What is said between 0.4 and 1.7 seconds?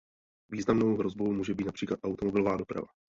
Významnou hrozbou může být